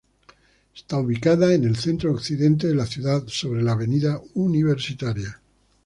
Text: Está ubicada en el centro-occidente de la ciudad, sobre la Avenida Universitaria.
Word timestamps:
Está 0.75 0.97
ubicada 0.97 1.53
en 1.53 1.63
el 1.63 1.75
centro-occidente 1.75 2.65
de 2.65 2.73
la 2.73 2.87
ciudad, 2.87 3.23
sobre 3.27 3.61
la 3.61 3.73
Avenida 3.73 4.19
Universitaria. 4.33 5.39